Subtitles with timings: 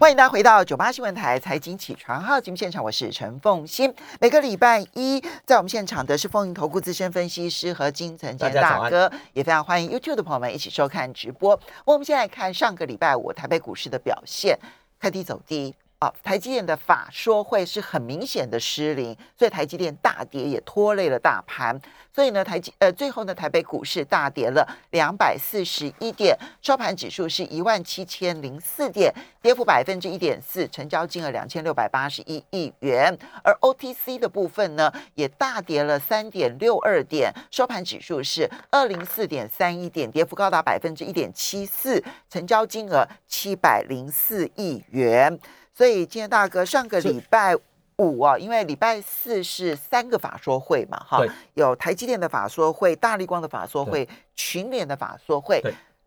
[0.00, 3.94] 欢迎大家回到九八新闻台财经起床号节目现场，我是陈凤欣。
[4.18, 11.60] 每个礼拜一在我们现场的是风云投顾资深分析师和金城健大哥，也非常欢迎 YouTube 的朋友们一起收看直播。
[11.84, 14.58] 我们先来看上个礼拜五台北股市的表现，
[14.98, 15.74] 开低走低。
[16.00, 21.78] 啊，台积电的法说会是很明显的失灵，所以台积电大跌也拖累了大盘。
[22.10, 33.14] 所以呢，台积呃最后呢，台北股市大跌了两百四十一点，收盘指数是一万七千零四点，跌幅百分之一点四，成交金额两千六百八十一亿元。
[33.44, 45.38] 而 OTC 的部分呢，也大跌了三点六二点，收盘指数是二零四点三一点，跌幅高达百分之一点七四，成交金额七百零四亿元。
[45.80, 47.56] 所以今天大哥上个礼拜
[47.96, 54.06] 五啊，因为礼拜四是三个法说会嘛，哈，有台积电的法说会、大力光的法说会、
[54.36, 55.58] 群联的法说会。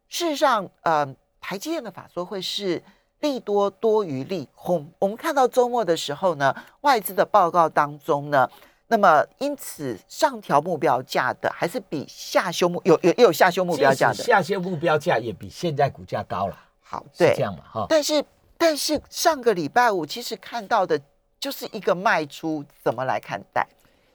[0.09, 1.03] 事实上，呃，
[1.41, 2.79] 台积电的法说会是
[3.21, 4.87] 利多多于利空。
[4.99, 8.47] 我们看到周末的时候呢，外资的报告当中呢，
[8.89, 16.55] 那么因此上调目标价的还是比下修目有有也有下修目标价的，下修目标价也比现在股价高了。
[16.79, 18.23] 好，对，这样嘛，哈，但是。
[18.65, 20.97] 但是上个礼拜五其实看到的
[21.37, 23.67] 就是一个卖出，怎么来看待？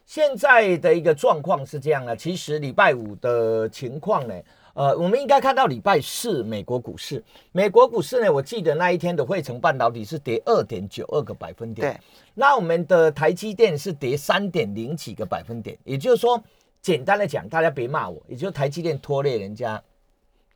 [0.06, 4.34] 现在的一个状况是这样的，其实礼拜五的情况呢，
[4.72, 12.00] 呃，我们应该看到礼拜四美国股市，美国股市呢，我记得那一天的汇成半导体是跌二点九二个百分点，对，
[12.32, 16.42] 那我们的台积电是跌三点零几个百分点，也就是说，
[16.80, 19.82] 简单的讲，大家别骂我，也就是台积电拖累人家，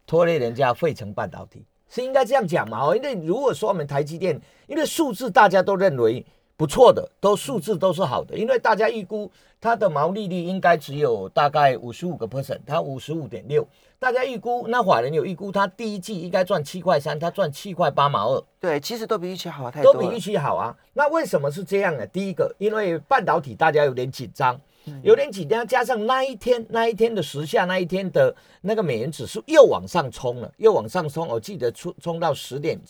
[0.06, 1.62] 拖累人家汇成半导体。
[1.92, 2.86] 是应该这样讲嘛？
[2.86, 6.24] 哦，因为如果说我们台积电，因为数字大家都认为
[6.56, 13.68] 不错的，都数字都是好的，因为大家预估它的毛利率应该只有大概五十五个 percent，它五十五点六，
[13.98, 18.42] 大家预估那法人有预估它第一季应该赚七块三，它赚七块八毛二。
[18.58, 19.92] 对，其实都比预期好太多。
[19.92, 20.74] 都比预期好啊！
[20.94, 22.06] 那为什么是这样呢？
[22.06, 24.58] 第一个，因为半导体大家有点紧张。
[25.02, 32.80] 有点紧张，加上那一天那一天的时下那一天的那个美元指数又往上冲了，又往上冲，我记得冲冲到十点，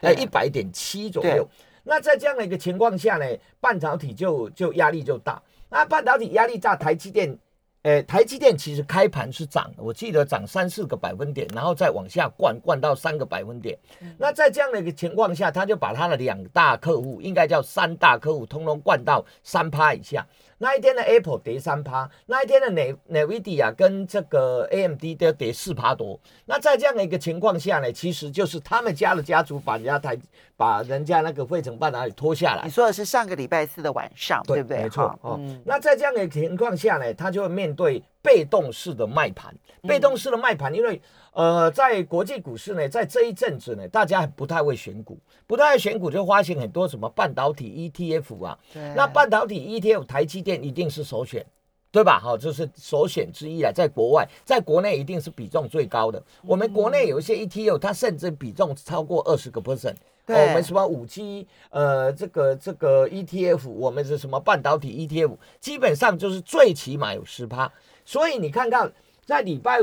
[0.00, 1.46] 呃一百点七左右。
[1.82, 3.26] 那在这样的一个情况下呢，
[3.58, 5.42] 半导体就就压力就大。
[5.70, 7.36] 那半导体压力大，台积电，
[7.82, 13.78] 呃台积电其实开盘是涨的，我记得涨三四个百分点，然后再往下灌灌到三个百分点。
[14.18, 20.26] 那在这样的一个情况下，他就把他的两大客户，应该叫三大客户，通通灌到三趴以下。
[20.62, 26.20] 那一天的 Apple 跌三趴，那一天的 N Nvidia 跟这个 AMD 都跌四趴多。
[26.44, 30.18] 那在这样的一个情况下呢，其实就是他们家的家族把人家台
[30.58, 32.64] 把人家那个汇成半导体拖下来。
[32.64, 34.82] 你说的是上个礼拜四的晚上，对不对？
[34.82, 35.18] 没错。
[35.22, 39.54] 哦，那在这样的情况下呢，他就会面对被动式的卖盘。
[39.82, 41.00] 被动式的卖盘，因为
[41.32, 48.58] 呃，在国际股市呢，在这一阵子呢，大家不太会选股，不太会选股就发现很多什么半导体 ETF 啊。
[48.94, 51.46] 那半导体 ETF，台积电一定是首选，
[51.90, 52.20] 对吧？
[52.20, 53.72] 好，这是首选之一啊。
[53.74, 56.22] 在国外，在国内一定是比重最高的。
[56.42, 59.94] 我们国内有一些 ETF，它甚至比重超过二十个 percent。
[60.26, 67.72] 我们什么五 G，呃，这个这个 ETF，我们是什么半导体 ETF，基本上就是最起码有十趴。
[68.04, 68.92] 所以你看看。
[69.26, 69.78] 在礼拜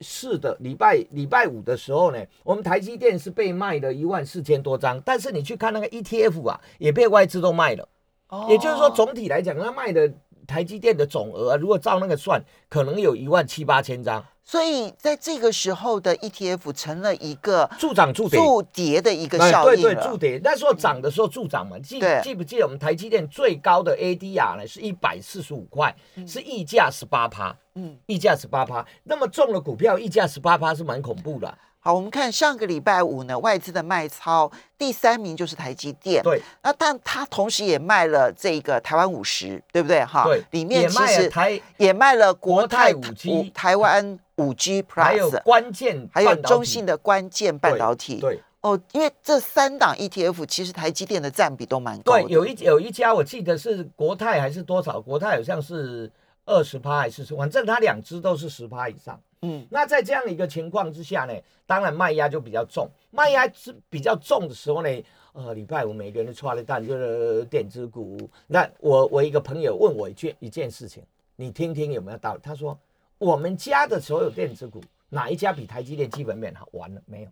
[0.00, 7.88] 四的礼拜礼拜五的时候呢，我们台积电是被卖了一万四千多张，但是你去看那个 ETF 啊，也被外资都卖了。
[8.28, 10.12] 哦，也就是说总体来讲，它卖的
[10.46, 14.22] 台积电的总额，如果照那个算，可能有一万七八千张。
[14.44, 20.40] 所以在这个时候的 ETF 成了一个助涨助跌助跌的一个效应对对，助跌。
[20.42, 25.94] 那时候涨的时候助涨嘛，记记不记得我们台积电最高的 ADR 呢是一百四十五块，
[26.26, 27.56] 是溢价十八趴。
[27.76, 31.56] 嗯，溢价十八趴，那么中了股票溢价十八趴是蛮恐怖的。
[31.78, 36.20] 好，我们看上个礼拜五呢，外资的卖超第三名就是台积电。
[36.22, 40.04] 对，那但它同时也卖了这个台湾五十，对不对？
[40.04, 48.18] 哈，对，里面其实台也卖了国泰五 G、台湾五 G Plus，还有关键，还有中性的关键半导体。
[48.20, 52.14] 对，哦，因为这三档 ETF 其实台积电的占比都蛮高。
[52.14, 55.00] 对，有一有一家我记得是国泰还是多少？
[55.00, 56.10] 国泰好像是
[56.46, 59.20] 二十趴还是十，反正它两只都是十趴以上。
[59.42, 61.32] 嗯，那在这样的一个情况之下呢，
[61.66, 62.88] 当然卖压就比较重。
[63.10, 65.02] 卖压是比较重的时候呢，
[65.32, 68.18] 呃，礼拜五每个人都出来蛋，就是电子股。
[68.46, 71.02] 那我我一个朋友问我一件一件事情，
[71.36, 72.40] 你听听有没有道理？
[72.42, 72.78] 他说，
[73.20, 76.66] 我们家的所有电子股哪一家比台积电基本面好？
[76.72, 77.30] 完了没有？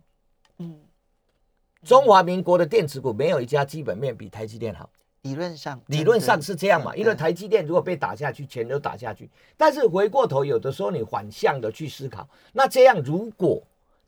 [0.59, 0.79] 嗯，
[1.83, 4.87] 中华民国的电子股没有一家基本面比台积电好。
[5.23, 6.95] 理论上，理论上是这样嘛？
[6.95, 9.27] 因为台积电如果被打下去，全都打下去。
[9.57, 13.63] 但是回过头，有的时候你反向的去思考，那这样如果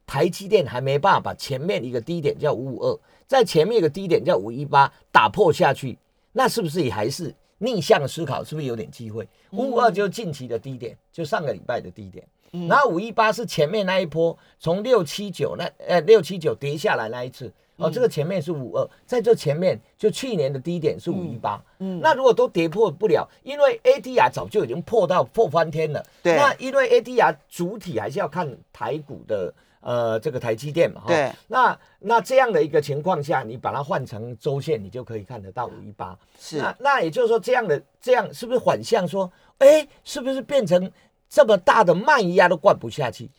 [0.05, 5.97] 台积电还没办法把前面一个低点叫五五二，在前面一个低点叫五一八打破下去，
[6.31, 8.43] 那是不是也还是逆向思考？
[8.43, 9.27] 是不是有点机会？
[9.51, 12.27] 五五二就近期的低点，就上个礼拜的低点。
[12.67, 17.49] 然后五一八是前面那一波从六七九那呃六七九跌下来那一次
[17.81, 21.61] 哦，这个前面是五二，在这前面就去年的低点是五一八。
[21.79, 26.03] 嗯，那如果都跌破不了，因为 ADR 早就已经破到破翻天了。
[26.21, 31.03] 对，那因为 ADR 主体还是要看台股的呃这个台积电嘛。
[31.07, 36.17] 对，那那这样的一个情况下，你把它换成周线，你就可以看得到五一八。
[36.39, 40.91] 是，那那也就是说这样的这样是不是反向说，哎，是不是变成？
[41.33, 43.29] 这么大的卖压都灌不下去，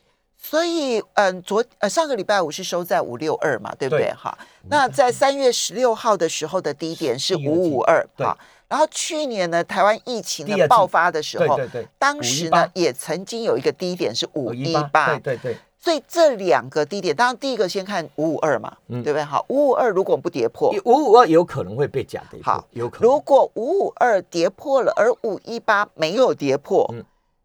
[0.44, 4.12] 所以嗯，昨呃上个礼拜五是收在五六二嘛，对不对？
[4.12, 4.36] 哈，
[4.68, 8.36] 那在三月十六号的时候的低点是五五二，哈。
[8.68, 15.56] 然后去年呢，台湾疫情的爆发的时候，对对对，当时呢也曾经有一个低点是五一八，对对对。
[15.78, 19.22] 所以这两个低点，当然第一个先看五五二嘛，对不对？
[19.22, 23.08] 好，五五二如果不跌破，五五二有可能会被假跌破，有可能。
[23.08, 27.04] 如果五五二跌破了，而五一八没有跌破，嗯。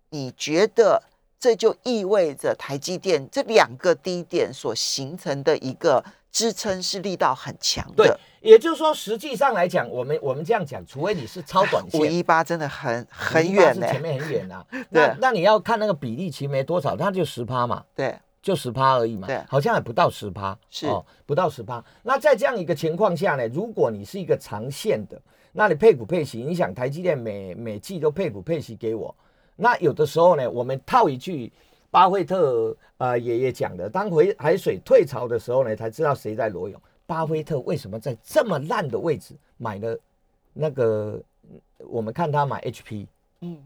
[0.10, 1.04] 你觉得
[1.40, 8.04] 这就意味着台积电这两个低点所形成的一个支撑是力道很强的？
[8.06, 14.66] 对，也就是说，实际上来讲，我们我们这样讲，除非你是超短线，五一八真的很很远呢，前面很远 呐。
[14.90, 21.84] 那那你要看那个比例，其实没多少，它就十趴嘛，对，就十趴而已嘛，对，好像还不到十趴，是哦，不到十趴。
[22.04, 25.20] 那在这样一个情况下呢，如果你是一个长线的，
[25.54, 29.16] 那你配股配息，你想台积电每每季都配股配息给我。
[29.58, 31.52] 那有的时候呢，我们套一句
[31.92, 36.82] 巴菲特啊爷爷讲的，当回海水退潮的时候呢，才知道谁在裸泳。
[37.06, 40.00] 巴菲特为什么在这么烂的位置买了
[40.54, 41.22] 那个？
[41.90, 43.06] 我们看他买 HP，
[43.42, 43.58] 嗯，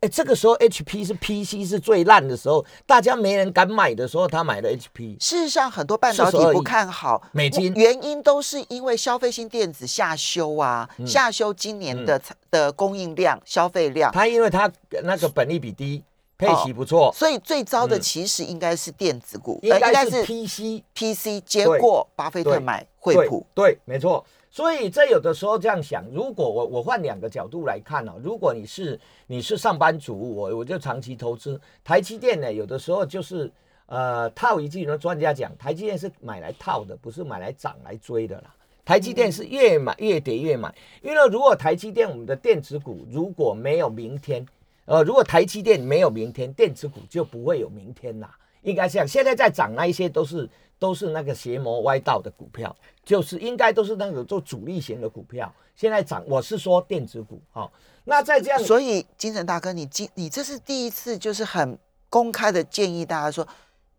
[0.00, 5.22] 哎，这个时候 HP 是 PC 是最烂的时候，大家没人敢买的时候，他买了 HP。
[5.22, 12.18] 事实上，很多半导体不看好美金，原因都是因为消费性电子下修啊，下修今年的
[12.50, 14.10] 的供应量、消费量。
[14.10, 14.70] 它因为它
[15.02, 16.02] 那个本利比低，
[16.38, 21.42] 配息不错，所以最糟的其实应该是电子股，应该是 PC PC。
[21.44, 24.24] 结果巴菲特买惠普，对，没错。
[24.50, 28.98] 所以这有的时候这样想，如果我我换两个角度来看呢，如果你是
[29.28, 33.48] 你是上班族，我我就长期投资台积电呢，有的时候就是
[33.86, 38.52] 呃套一句呢，专家讲台积电是买来套的，不是买来涨来追的啦。
[38.84, 44.44] 台积电是越买越跌越买，因为如果台积电我们的电子股如果没有明天，
[44.86, 48.36] 呃，如果台积电没有明天，电子股就不会有明天啦。
[48.62, 50.48] 应该这样，现在在涨那一些都是
[50.78, 52.74] 都是那个邪魔歪道的股票，
[53.04, 55.52] 就是应该都是那个做主力型的股票。
[55.76, 57.70] 现在涨，我是说电子股哈。
[58.04, 61.78] 那在这样，所以精神大哥，你今你这是第一次，就是很
[62.08, 63.46] 公开的建议大家说，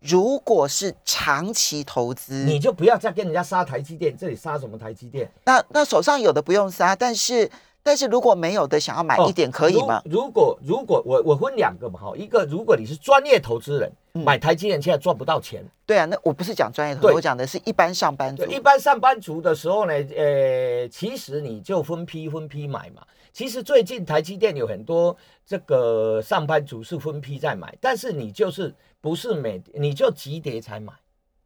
[0.00, 5.30] 如果是长期投资，你就不要再跟人家杀台积电，这里杀什么台积电？
[5.44, 7.50] 那那手上有的不用杀，但是。
[7.82, 10.00] 但是如果没有的，想要买一点可以吗？
[10.04, 13.92] 如果如果我我分两个嘛哈，一个如果你是专业投资人，
[14.24, 15.64] 买台积电现在赚不到钱。
[15.84, 18.44] 对啊，那我不是讲专业投资，我讲的是一般上班族。
[18.46, 23.02] 一般上班族的时候呢，呃，其实你就分批分批买嘛。
[23.32, 30.92] 其实最近台积电有很多这个上班族是分批在买，但是你就是不是每你就急跌才买，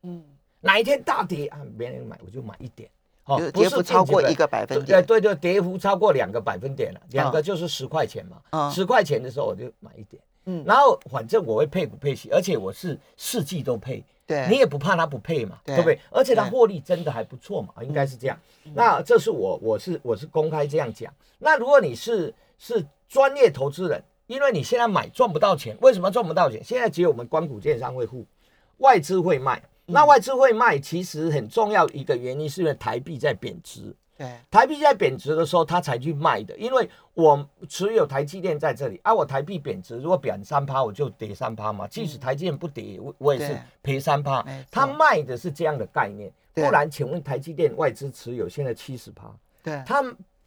[0.02, 0.22] 嗯，
[0.60, 2.90] 哪一天大跌啊，没人买我就买一点。
[3.26, 15.98] 哦，跌幅超过一个百分点，对对，跌幅超过两个百分点了，两个就是十块钱嘛，十块钱的时候我就买一点，嗯，然后反正我会配股配息，而且我是四季都配，对，你也不怕它不配嘛，对不对？
[16.10, 18.38] 而且它获利真的还不错嘛，应该是这样。
[18.74, 21.12] 那这是我我是我是公开这样讲。
[21.38, 26.62] 那如果你是是专业投资人，因为你现在买赚不到钱，为什么赚不到钱？
[26.62, 28.24] 现在只有我们光谷券商会付，
[28.78, 29.60] 外资会卖。
[29.86, 33.94] 那外资会卖，其实很重要一个原因是因为台币在贬值。
[34.18, 36.56] 对，台币在贬值的时候，他才去卖的。
[36.56, 41.86] 因为我持有台积电在这里，啊，我台币贬值，如果贬三趴，我就跌三趴嘛。
[41.86, 44.44] 即使台积电不跌，我我也是赔三趴。
[44.70, 49.30] 他卖的是这样的概念，不然，请问台积电外资持有现在七十趴？
[49.62, 50.02] 对，他。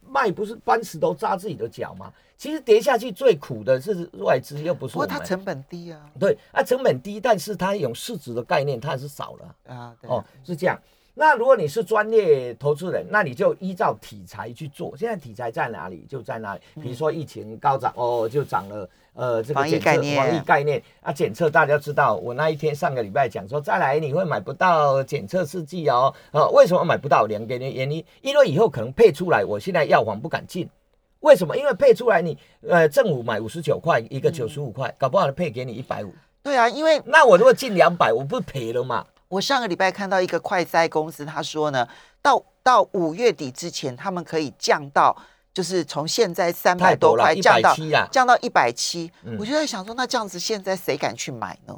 [0.10, 2.12] 卖不是搬石头扎自己的脚吗？
[2.38, 4.94] 其实跌下去最苦的是外资，又不是。
[4.94, 6.10] 不过它成本低啊。
[6.18, 9.96] 对，啊，成本低，但是它有市值的概念，它是少了啊。
[10.04, 10.80] 哦，是这样。
[11.13, 14.96] 那如果你是专业投资人，那你就依照题材去做。
[14.96, 16.62] 现在题材在哪里，就在哪里。
[16.82, 18.89] 比如说疫情高涨，哦，就涨了。
[19.13, 19.86] 呃，这个检测
[20.16, 22.16] 防疫概念啊，检测大家知道。
[22.16, 26.13] 我那一天上个礼拜讲说，再来你会买不到检测试剂哦。
[26.32, 27.25] 呃，为什么买不到？
[27.25, 30.70] 两个原因，因为以后可能配出来，我现在药房不敢进。
[31.20, 31.58] 为什么？
[31.58, 36.13] 因为配出来你呃，政府买五十九块一个九十五块，搞不好配给你一百五。
[36.42, 39.06] 对啊，因为那我如果进两百，我不赔了嘛？
[39.29, 41.88] 我上个礼拜看到一个快筛公司，他说呢，
[42.21, 45.15] 到到五月底之前，他们可以降到，
[45.53, 47.75] 就是从现在三百多块降到
[48.12, 49.12] 降到一百七。
[49.39, 51.75] 我就在想说，那这样子现在谁敢去买呢？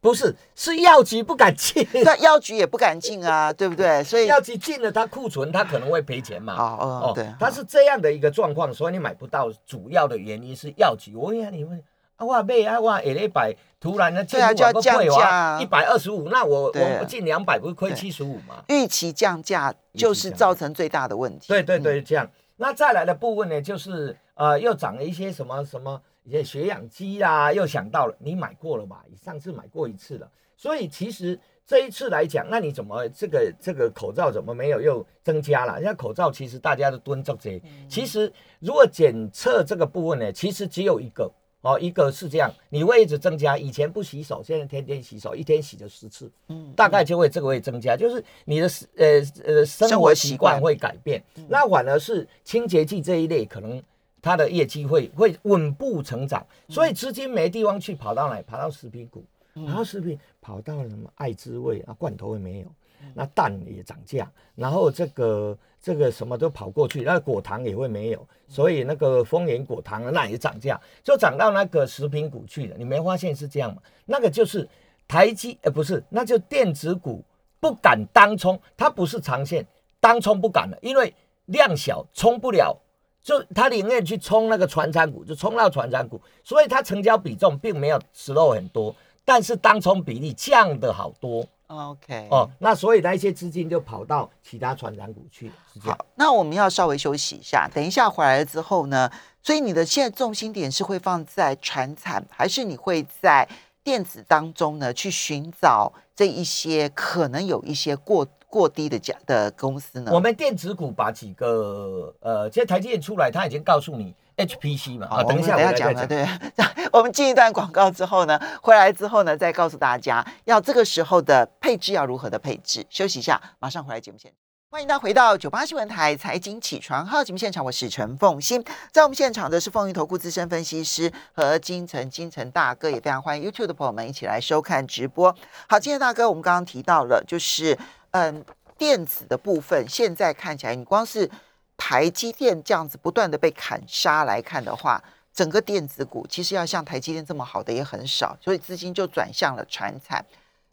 [0.00, 4.02] 不是，是药局不敢进，那药局也不敢进啊，对不对？
[4.02, 6.54] 所以药局进了，它库存，它可能会赔钱嘛。
[6.54, 9.48] 哦哦，对，它是这样的一个状况，所以你买不到。
[9.64, 11.14] 主要的原因是药局。
[11.14, 11.80] 我问下你们，
[12.16, 18.62] 啊，我买啊，我下礼拜突然呢，对啊，就要降价，一百二十五，那我我进两百，不是亏七十五吗？
[18.68, 21.48] 预期降价就是造成最大的问题。
[21.48, 22.30] 对对对，这样。
[22.56, 26.00] 那再来的部分呢，就是呃，又涨了一些什么什么。
[26.24, 29.02] 一些血氧机啦，又想到了，你买过了吧？
[29.10, 35.82] 你上次买过一次了，所以其实这一次来讲，那你怎么这个这个口罩怎么没有又增加了？
[35.82, 41.28] 像口罩其实大家都蹲着这，其实如果检测这个部分呢，其实只有一个
[41.62, 49.06] 哦，一个是这样，你位置增加，以前不洗手，现在天天洗手，一天洗就十次，嗯，大概就会这个会增加，就是你的呃
[49.44, 53.82] 呃生活习惯会改变，那反而是清洁剂这一类可能。
[54.24, 58.40] 它的业绩会会稳步成长，所以资金没地方去，跑到哪？
[58.42, 59.24] 跑到食品股，
[59.66, 62.66] 跑到食品，跑到什么爱滋味啊，罐头也没有，
[63.14, 72.76] 那蛋也涨价，然后这个这个什么都跑过去，那果糖也会没有，所以那个丰源果糖那也涨价，就涨到那个食品股去了。
[72.78, 73.82] 你没发现是这样吗？
[74.06, 74.68] 那个就是
[75.08, 77.24] 台积，呃，不是，那就电子股
[77.58, 79.66] 不敢当冲，它不是长线
[79.98, 81.12] 当冲不敢了，因为
[81.46, 82.78] 量小，冲不了。
[83.20, 91.46] 就它宁愿去冲那个船产股，就冲到船产股，所以它成交比重并没有 slow 很多，但是当冲比例降的好多。
[91.72, 95.54] OK，哦，那所以那一些资金就跑到其他船产股去了。
[95.80, 99.10] 好，那我们要稍微休息一下，等一下回来了之后呢，
[99.42, 103.48] 所以你的现在重心点是会放在船产，还是你会在
[103.82, 108.26] 电子当中呢去寻找这一些可能有一些过？
[108.52, 110.12] 过低的价的公司呢？
[110.12, 114.14] 我们电子股把几个呃，现在台积电出来，他已经告诉你
[114.46, 115.08] HPC 嘛。
[115.08, 116.06] 好，等一下等一下讲了。
[116.06, 116.26] 对，
[116.92, 122.84] 我们进一段广告之后呢，回来之后呢，再告诉大家要这个时候的配置要如何的配置。
[122.90, 124.36] 休息一下，马上回来节目现场。
[124.70, 135.34] 欢迎大家回到九八新闻台财经起床号节目现场，我是陈凤欣，在我们现场的是凤云投顾资深分析师和金城金城大哥，也非常欢迎 YouTube 的朋友们一起来收看直播。
[135.68, 137.78] 好，金城大哥，我们刚刚提到了，就是。
[138.14, 138.44] 嗯，
[138.76, 141.30] 电子的部分现在看起来，你光是
[141.76, 145.02] 台积电这样子不断的被砍杀来看的话，
[145.32, 150.24] 整个电子股其实要像台积电这么好的也很少，所以资金就转向了船产。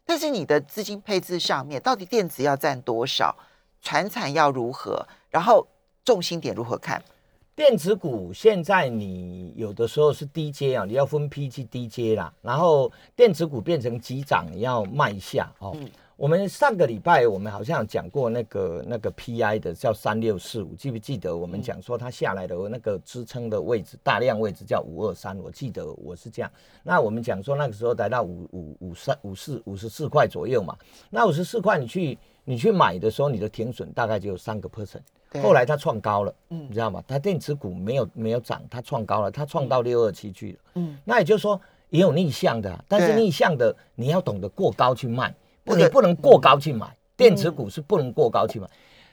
[0.04, 3.34] 但是你的资金配置上面，到底电子要占多少，
[3.80, 5.66] 船产要如何，然后
[6.04, 7.02] 重心点如何看？
[7.54, 15.76] 电子股现在你有的时候是低阶啊，你要分批去低阶啦，然后电子股变成急涨，你要卖下哦。
[16.20, 21.34] 我们上个礼拜我们好像讲过那个那个 PI 的叫三六四五，记不记得？
[21.34, 26.50] 我们讲说它下来的那个支撑的位置，大量位置叫五二三，我记得我是这样。
[26.82, 30.76] 那我们讲说那个时候来到五五五三五四五十四块左右嘛，
[31.08, 35.00] 那五十四块你去你去买的时候，你的停损大概就有三个 percent。
[35.42, 37.02] 后来它创高了，嗯，你知道吗？
[37.08, 41.58] 它电子股没有没有涨，它创高了，它创到六二七去了，嗯，那也就是说
[41.88, 45.34] 也有逆向的，但是逆向的你要懂得过高去卖。
[45.64, 48.68] 你不能过高去买电子股，是不能过高去买，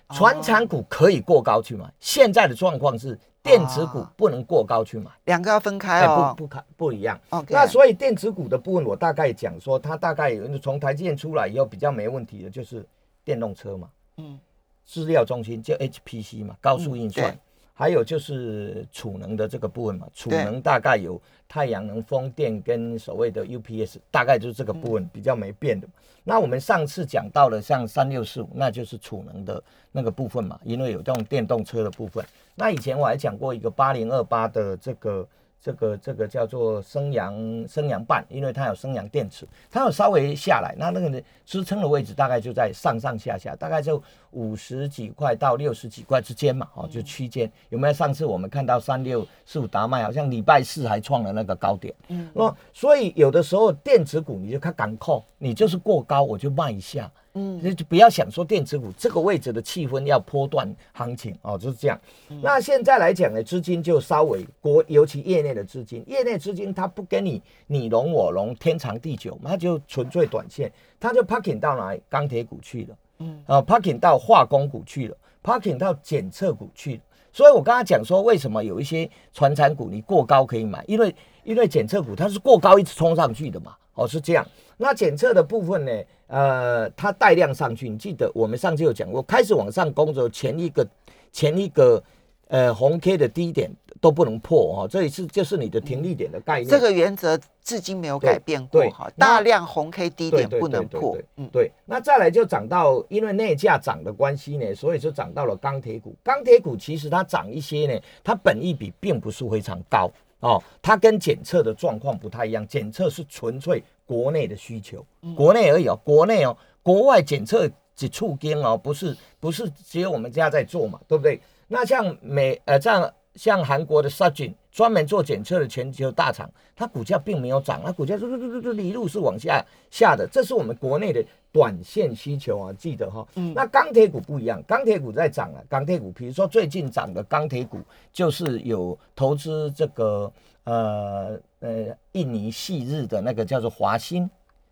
[0.10, 1.92] 船产股可以过高去买。
[2.00, 7.20] 现在的状况是电子股不能过高去买，两个要分开哦，不不开不一样。
[7.50, 12.86] 那所以电子股的部分，我大概讲说，它大概从台积电出来以后比较没问题的，就是
[13.24, 14.39] 电动车嘛，嗯，
[14.86, 17.38] 资料中心叫 HPC 嘛，高速运算。
[17.77, 25.88] 还有就是储能的这个部分嘛，储能大概有太阳能、风电跟所谓的 UPS，大概就是这个部分比较没变的。
[26.24, 32.25] 那我们上次讲到了像三六四五，那就是储能的那个部分嘛，因为有这种电动车的部分。
[32.55, 35.27] 那以前我还讲过一个八零二八的这个。
[35.60, 37.34] 这个这个叫做升阳
[37.68, 47.94] 升阳半，因为它有升阳电池，它有稍微下来，那那个支撑的位置大概就在上上下下，大概就五十几块到六十几块之间嘛，哦，就区间有没有？
[47.94, 57.12] 上次我们看到三六四五达麦好像礼拜四还创了那个高点，嗯，那，所以有的时候电子股你就看敢扣，你就是过高我就卖一下。
[57.38, 62.00] 嗯，就不要想说电子股这个位置的气氛要波段行情哦，就是这样。
[62.41, 77.01] 那现在来讲呢，资金就稍微国，尤其业内的资金，业内资金它不跟你你龙我龙，天长地久，它就纯粹短线，它就 parking 到哪里钢铁股去了，嗯，啊 parking 到化工股去了，parking 到检测股去了。
[77.32, 83.75] 所以我刚刚讲说，为什么有一些传产股你过高可以买，因为因为检测股它是过高一直冲上去的嘛。
[83.98, 84.48] 哦，是这样。
[84.77, 85.92] 那检测的部分呢？
[86.27, 90.86] 呃，它带量上去，你记得我们上次有讲过，开始往上攻的时候，前一个
[91.32, 92.04] 前一个
[92.50, 96.70] 呃红 K 的低点都不能破哦，这一次就是你的停利点的概念。
[96.70, 101.18] 这个原则至今没有改变过哈，大量红 K 低点不能破。
[101.38, 101.72] 嗯，对。
[101.86, 106.13] 那再来就涨到，因为内价涨的关系呢，所以就涨到了钢铁股。
[106.22, 113.84] 钢铁股其实它涨一些呢，它本益比并不是非常高哦，它跟检测的状况不太一样，检测是纯粹。
[114.06, 121.41] 国内的需求，国内而已哦，国内哦，国外检测只触根哦，不是不是只有我们家在做嘛，对不对？
[121.67, 133.25] 那像美呃这样像韩国的 i n 专门做检测的全球大厂，它股价并没有涨，它股价就就就就一路是往下下的，这是我们国内的短线需求啊，记得哈。
[133.36, 133.53] 嗯。
[133.53, 137.79] 那钢铁股不一样，钢铁股在涨啊，钢铁股，比如说最近涨的钢铁股，
[138.12, 140.29] 就是有投资这个。
[140.63, 144.29] 呃呃，印尼昔日的那个叫做华兴，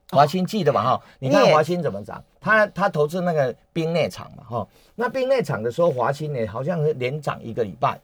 [0.10, 1.02] 华兴记得嘛哈？
[1.20, 2.22] 你看华兴怎么涨？
[2.42, 4.68] 他他投资那个冰内厂嘛哈？
[4.94, 7.98] 那冰内厂的时候，华兴呢好像是连涨一个礼拜，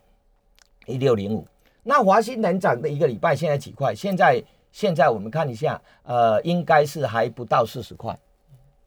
[0.91, 1.47] 一六零五。
[1.83, 3.95] 那华兴能涨的一个礼拜，现在几块？
[3.95, 8.17] 现在现在我们看一下，呃，应该是还不到四十块。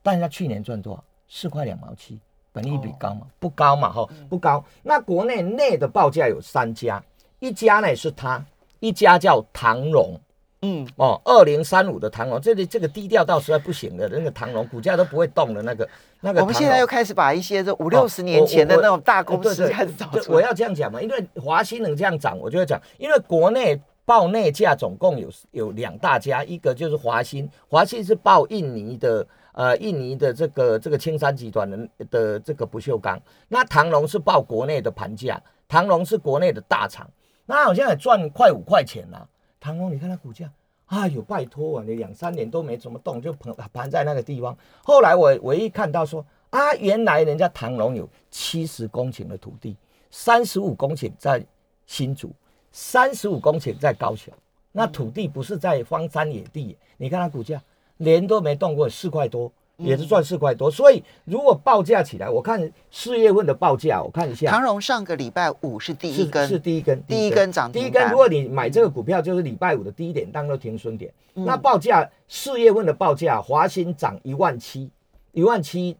[0.02, 1.02] 但是它去年赚多少？
[1.28, 2.20] 四块两毛七，
[2.52, 3.26] 本益比高吗？
[3.40, 4.08] 不高嘛哈？
[4.28, 4.64] 不高。
[4.82, 7.02] 那国内内的报价有三家，
[7.40, 8.44] 一家呢是它。
[8.80, 10.20] 一家叫唐龙，
[10.64, 15.86] 嗯哦，二零三五的唐龙，这里这个低调到实在不行的，那个唐龙股价都不会动的那个
[16.22, 16.40] 那个。
[16.40, 20.36] 我们现在又开始把一些这五六十年前的那种大公司开始找出来。
[20.36, 31.78] 我要这样讲嘛，因为华兴能这样涨，我就会讲，因为国内报内价总共有有两大家，一个就是华兴，华兴是报印尼的呃印尼的这个这个青山集团的
[32.10, 37.06] 的这个不锈钢，那唐龙是报国内的盘价，唐龙是国内的大厂。
[37.46, 39.28] 那好像也赚快五块钱了。
[39.64, 40.52] 唐龙，你看它股价，
[40.88, 44.54] 哎呦，拜托啊，你两三年都没怎么动，就盘盘在那个地方。
[44.82, 49.74] 后来我唯一看到说，啊，原来人家唐龙有七十公顷的土地，
[50.10, 51.42] 三十五公顷在
[51.86, 52.30] 新竹，
[52.72, 54.34] 三十五公顷在高雄。
[54.70, 57.62] 那土地不是在荒山野地，你看它股价
[57.96, 59.50] 连都没动过，四块多。
[59.76, 64.48] 也是赚四块多，所以如果报价起来，我看四月份的报价，我看一下。
[64.48, 68.08] 长荣上个礼拜五是第一根，是第一根，第一根涨第一根。
[68.08, 71.12] 如果你买这个股票，就是礼拜五的低点当做停损点。
[71.32, 74.88] 那报价四月份的报价，华兴涨一万七，
[75.32, 75.96] 一万七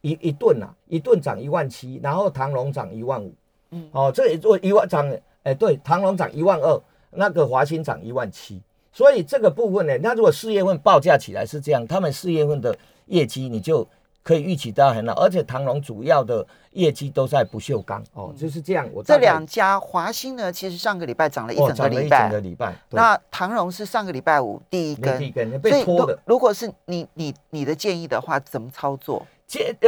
[0.00, 3.32] 一一吨呐，一吨涨一万七，然后唐荣涨一万五。
[3.70, 5.08] 嗯，哦，这也做一万涨，
[5.44, 6.82] 哎，对，长荣涨一万二，
[7.12, 8.60] 那个华兴涨一万七。
[8.92, 12.76] 所以这个部分呢，那如果四月份报价起来是这样，他们四月份的。
[13.12, 13.86] 业绩你就
[14.22, 18.88] 可以预期到很好，而且唐龙主要的业绩都在不锈钢哦，就是这样。
[18.94, 22.74] 我这两家华兴呢，其实上个礼拜涨了一整个礼拜，哦、整个礼拜。
[22.90, 26.18] 那唐龙是上个礼拜五第一根，第一根被拖的。
[26.24, 29.26] 如果是你你你的建议的话，怎么操作？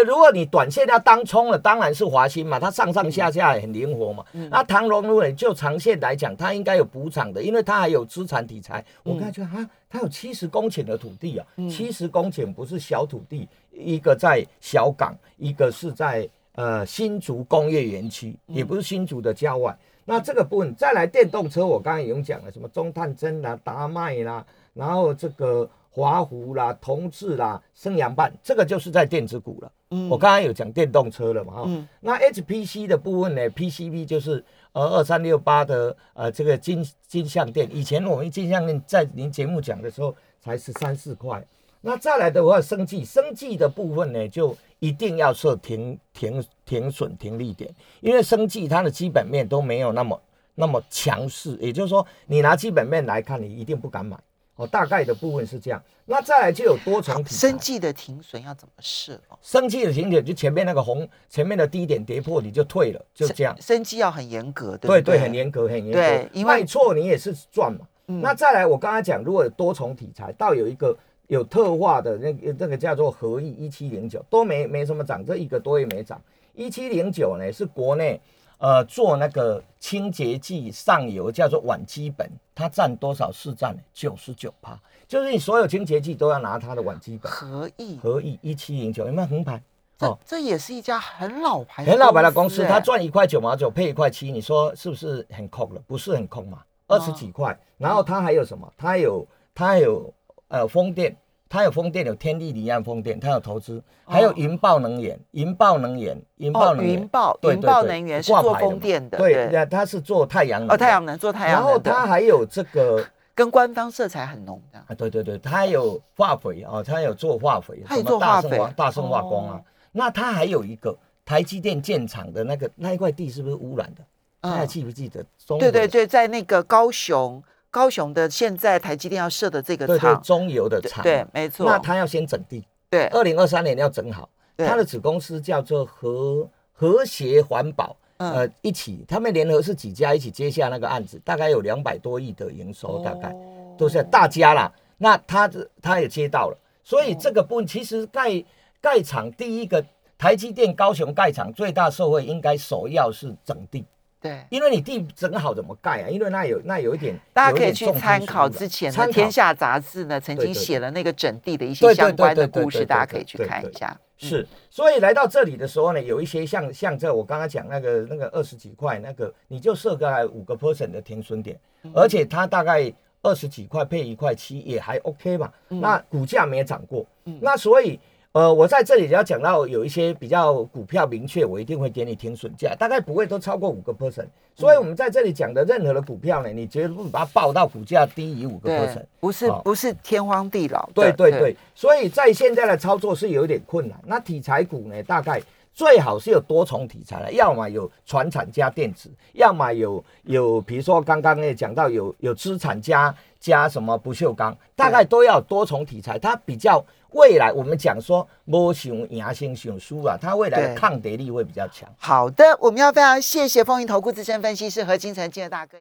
[0.04, 4.24] 如果你短线要当冲了，当然是华兴嘛，它上上下下很灵活嘛。
[4.50, 8.84] 那唐龙如果就长线来讲，它应该有补涨的，因为它还有资产题材。
[9.02, 19.74] 我刚才得哈，它有七十公顷的土地啊，七十公顷不是小土地，一个在小港，一个是在呃新竹工业园区，也不是新竹的郊外。
[20.04, 25.68] 那这个部分再来电动车，我刚刚已经讲了，什么中探针啦、达麦啦，然后这个。
[25.94, 29.72] 华湖啦、同志啦、升阳半，这个就是在电子股了。
[29.90, 31.64] 嗯，我刚刚有讲电动车了嘛，哈。
[31.68, 31.86] 嗯。
[32.00, 37.68] 那 HPC 的部分呢？PCB 就是呃二三六八的呃这个金金相电。
[37.72, 41.40] 以前我们金相电在您节目讲的时候才是三四块。
[41.80, 50.20] 那再来的话，生技生技的部分呢，就一定要设停停停损停利点，因为生技它的基本面都没有那么
[50.56, 51.56] 那么强势。
[51.60, 54.18] 也就是说，你拿基本面来看，你一定不敢买。
[54.56, 59.20] 哦，大概的部分是这样，那再来就有多重生计的停损要怎么设？
[59.42, 63.56] 生计的停损就前面那个红，前面的低点跌破你就退了，就这样。
[63.60, 65.92] 生计要很严格，对对，很严格，很严格。
[65.92, 67.80] 对，因为错你也是赚嘛。
[68.06, 76.20] 那再来，我刚才讲，如果有多重题材，到有一个有特化的那个那个叫做合意一七零九都没没什么涨，这一个多月没涨。
[76.54, 78.20] 一七零九呢是国内。
[78.64, 83.76] 呃，做那个清洁剂上游叫做烷基苯，它占多少市占？
[83.92, 84.74] 九十九趴，
[85.06, 87.28] 就是你所有清洁剂都要拿它的烷基苯。
[87.28, 89.62] 合意，合意一七零九有没有横牌？
[89.98, 95.82] 哦，这也是一家很老牌、很老牌的公司，它赚一块九毛九，配一块七，你说是不是很空了？
[95.86, 97.54] 不是很空嘛，二十几块。
[97.76, 98.72] 然后它还有什么？
[98.78, 100.10] 它有它有
[100.48, 101.14] 呃风电。
[101.54, 114.80] 它有风电，有天地离岸风电，它有投资，还有云豹能源，云豹能源，云豹能源，云豹，云豹能源是做风电的，对，它是做太阳能，哦，太阳能做太阳能，然后它还有这个 跟官方色彩很浓的。
[114.80, 119.62] 啊，对对对，它有化肥啊，它有做化肥，它有做化肥，大圣化工啊。
[119.92, 124.02] 那它还有一个台积电建厂的那个那一块地是不是污染的？
[124.40, 125.24] 大家记不记得？
[125.56, 127.40] 对对对，在那个高雄，
[127.74, 131.66] 高雄的现在台积电要设的这个厂，中油的厂，对，没错。
[131.66, 134.30] 那他要先整地，对，二零二三年要整好。
[134.56, 143.34] 他的子公司叫做和和谐环保，呃，一起，他们联合是几家一起接下那个案子，大概有两百多亿的营收，大概。
[143.76, 144.72] 都是大家啦。
[144.98, 145.50] 那他
[145.82, 148.44] 他也接到了，所以这个部分其实盖
[148.80, 149.84] 盖厂第一个
[150.16, 153.84] 台积电高雄盖厂最大受惠应该首要是整地。
[154.24, 156.08] 对，因为你地整好怎么盖啊？
[156.08, 163.94] 因为那有那有一点，大家可以去参考之前的《天下》杂志呢，曾经写了那个整地的一些相关的故事，大家可以去看一下。
[164.16, 171.60] 是，所以来到这里的时候呢，有一些像像这我刚刚讲那个那个二十几块那个，你就设个五个 percent 的停损点，
[171.92, 175.52] 而且它大概二十几块配一块七也还 OK 嘛。
[175.68, 177.06] 那股价没涨过，
[177.42, 178.00] 那所以。
[178.34, 184.26] 呃，我在这里要讲到有一些比较股票明确，我一定会给你停损价，大概不会都超过五个 percent。
[184.56, 190.90] 所以，我们在这里讲的任何的股票呢，你绝对不把它报到股价低于五个 percent，不是不是天荒地老。
[190.92, 193.96] 对对对，所以在现在的操作是有点困难。
[194.04, 195.40] 那题材股呢，大概
[195.74, 206.84] 最好是有多重题材的，要么有船产加电子，要么有有，比如说刚刚也讲到有有资产加加什么不锈钢，大概都要多重题材，它比较。
[207.14, 211.88] 未来我们讲说，摸熊牙先熊输啊，它未来的抗跌力会比较强。
[211.96, 215.72] 好的，我们要非常谢谢风云投顾资深分析师何金城金的大哥。